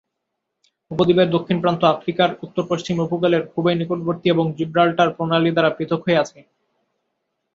[0.91, 6.39] উপদ্বীপের দক্ষিণ প্রান্ত আফ্রিকার উত্তরপশ্চিম উপকূলের খুবই নিকটবর্তী এবং জিব্রাল্টার প্রণালী দ্বারা পৃথক হয়ে আছে।